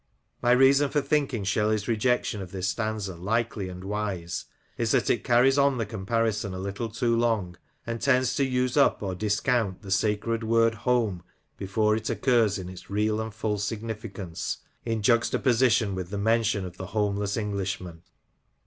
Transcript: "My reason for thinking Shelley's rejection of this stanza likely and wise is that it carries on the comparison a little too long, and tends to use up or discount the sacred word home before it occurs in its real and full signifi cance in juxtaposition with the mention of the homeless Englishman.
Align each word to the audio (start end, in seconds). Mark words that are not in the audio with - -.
"My 0.41 0.51
reason 0.53 0.89
for 0.89 0.99
thinking 0.99 1.43
Shelley's 1.43 1.87
rejection 1.87 2.41
of 2.41 2.51
this 2.51 2.67
stanza 2.69 3.13
likely 3.15 3.69
and 3.69 3.83
wise 3.83 4.45
is 4.75 4.93
that 4.93 5.11
it 5.11 5.23
carries 5.23 5.59
on 5.59 5.77
the 5.77 5.85
comparison 5.85 6.55
a 6.55 6.59
little 6.59 6.89
too 6.89 7.15
long, 7.15 7.55
and 7.85 8.01
tends 8.01 8.33
to 8.37 8.43
use 8.43 8.75
up 8.75 9.03
or 9.03 9.13
discount 9.13 9.83
the 9.83 9.91
sacred 9.91 10.43
word 10.43 10.73
home 10.73 11.21
before 11.55 11.95
it 11.95 12.09
occurs 12.09 12.57
in 12.57 12.67
its 12.67 12.89
real 12.89 13.21
and 13.21 13.35
full 13.35 13.57
signifi 13.57 14.11
cance 14.11 14.57
in 14.85 15.03
juxtaposition 15.03 15.93
with 15.93 16.09
the 16.09 16.17
mention 16.17 16.65
of 16.65 16.77
the 16.77 16.87
homeless 16.97 17.37
Englishman. 17.37 18.01